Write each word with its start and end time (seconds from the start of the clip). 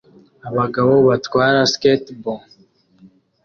Abagabo 0.49 0.91
batwara 1.09 1.59
skatebo 1.73 2.33